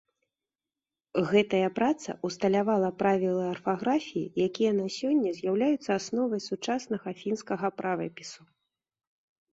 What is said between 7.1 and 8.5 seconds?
фінскага правапісу.